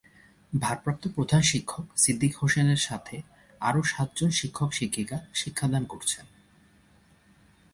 [0.53, 3.15] ভারপ্রাপ্ত প্রধান শিক্ষক সিদ্দিক হোসেনের সাথে
[3.61, 6.25] আরো সাত জন শিক্ষক শিক্ষিকা শিক্ষাদান করছেন।